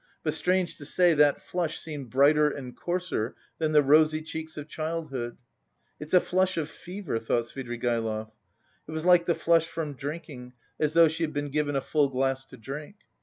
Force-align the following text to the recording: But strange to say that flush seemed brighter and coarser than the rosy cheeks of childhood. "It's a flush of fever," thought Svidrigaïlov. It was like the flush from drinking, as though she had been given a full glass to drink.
But 0.23 0.33
strange 0.33 0.79
to 0.79 0.83
say 0.85 1.13
that 1.13 1.43
flush 1.43 1.77
seemed 1.79 2.09
brighter 2.09 2.49
and 2.49 2.75
coarser 2.75 3.35
than 3.59 3.71
the 3.71 3.83
rosy 3.83 4.23
cheeks 4.23 4.57
of 4.57 4.67
childhood. 4.67 5.37
"It's 5.99 6.15
a 6.15 6.19
flush 6.19 6.57
of 6.57 6.69
fever," 6.71 7.19
thought 7.19 7.43
Svidrigaïlov. 7.45 8.31
It 8.87 8.91
was 8.91 9.05
like 9.05 9.27
the 9.27 9.35
flush 9.35 9.67
from 9.67 9.93
drinking, 9.93 10.53
as 10.79 10.93
though 10.93 11.07
she 11.07 11.21
had 11.21 11.33
been 11.33 11.49
given 11.49 11.75
a 11.75 11.81
full 11.81 12.09
glass 12.09 12.45
to 12.47 12.57
drink. 12.57 12.95